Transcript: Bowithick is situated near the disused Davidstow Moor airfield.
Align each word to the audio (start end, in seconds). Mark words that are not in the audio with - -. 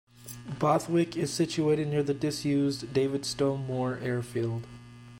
Bowithick 0.57 1.15
is 1.15 1.31
situated 1.31 1.87
near 1.87 2.01
the 2.01 2.15
disused 2.15 2.87
Davidstow 2.87 3.63
Moor 3.67 3.99
airfield. 4.01 4.65